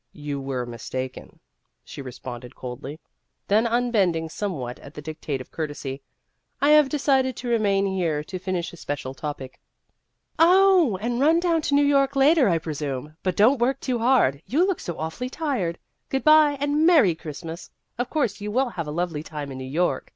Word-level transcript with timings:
"You 0.29 0.41
were 0.41 0.65
mistaken," 0.65 1.39
she 1.83 2.01
responded 2.01 2.55
coldly; 2.55 2.99
then, 3.47 3.67
unbending 3.67 4.29
somewhat 4.29 4.79
at 4.79 4.95
the 4.95 5.01
dictate 5.03 5.41
of 5.41 5.51
courtesy," 5.51 6.01
I 6.59 6.69
have 6.71 6.89
decided 6.89 7.35
to 7.35 7.47
remain 7.47 7.85
here 7.85 8.23
to 8.23 8.39
finish 8.39 8.73
a 8.73 8.77
special 8.77 9.13
topic." 9.13 9.51
i3 9.51 9.57
Vassar 9.57 10.37
Studies" 10.37 10.39
Oh, 10.55 10.97
and 11.01 11.19
run 11.19 11.39
down 11.39 11.61
to 11.61 11.75
New 11.75 11.85
York 11.85 12.15
later, 12.15 12.49
I 12.49 12.57
presume. 12.57 13.15
But 13.21 13.37
don't 13.37 13.61
work 13.61 13.79
too 13.79 13.99
hard; 13.99 14.41
you 14.47 14.65
look 14.65 14.79
so 14.79 14.97
awfully 14.97 15.29
tired. 15.29 15.77
Good 16.09 16.23
bye, 16.23 16.57
and 16.59 16.73
a 16.73 16.77
merry 16.77 17.13
Christmas! 17.13 17.69
Of 17.99 18.09
course, 18.09 18.41
you 18.41 18.49
will 18.49 18.69
have 18.69 18.87
a 18.87 18.91
lovely 18.91 19.21
time 19.21 19.51
in 19.51 19.59
New 19.59 19.65
York. 19.69 20.09